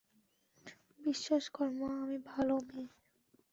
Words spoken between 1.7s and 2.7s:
মা, আমি ভাল